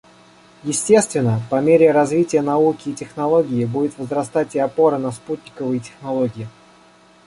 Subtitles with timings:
[0.63, 6.47] Естественно, по мере развития науки и технологии будет возрастать и опора на спутниковые технологии.